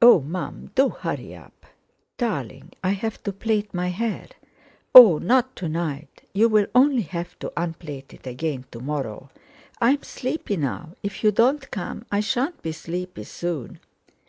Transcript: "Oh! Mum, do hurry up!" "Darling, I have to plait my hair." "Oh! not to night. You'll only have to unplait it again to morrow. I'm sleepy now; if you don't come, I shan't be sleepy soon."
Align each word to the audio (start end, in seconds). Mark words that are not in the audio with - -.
"Oh! 0.00 0.20
Mum, 0.20 0.70
do 0.76 0.88
hurry 0.88 1.34
up!" 1.34 1.66
"Darling, 2.16 2.74
I 2.84 2.90
have 2.90 3.20
to 3.24 3.32
plait 3.32 3.74
my 3.74 3.88
hair." 3.88 4.28
"Oh! 4.94 5.18
not 5.18 5.56
to 5.56 5.68
night. 5.68 6.22
You'll 6.32 6.66
only 6.76 7.02
have 7.02 7.36
to 7.40 7.52
unplait 7.56 8.14
it 8.14 8.24
again 8.24 8.66
to 8.70 8.78
morrow. 8.78 9.30
I'm 9.80 10.04
sleepy 10.04 10.56
now; 10.56 10.90
if 11.02 11.24
you 11.24 11.32
don't 11.32 11.72
come, 11.72 12.06
I 12.12 12.20
shan't 12.20 12.62
be 12.62 12.70
sleepy 12.70 13.24
soon." 13.24 13.80